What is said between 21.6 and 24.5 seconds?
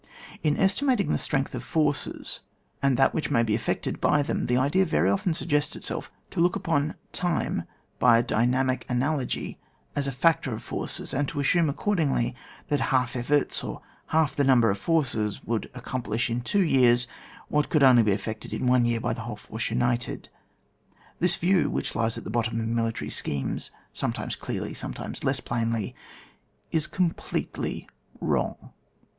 which lies at the bottom of mihtaiy schemes, sometimes